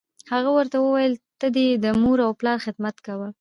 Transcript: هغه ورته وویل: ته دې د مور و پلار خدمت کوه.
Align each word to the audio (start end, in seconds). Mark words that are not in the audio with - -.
هغه 0.31 0.49
ورته 0.57 0.77
وویل: 0.81 1.13
ته 1.39 1.47
دې 1.55 1.67
د 1.83 1.85
مور 2.01 2.19
و 2.27 2.31
پلار 2.39 2.57
خدمت 2.65 2.95
کوه. 3.05 3.29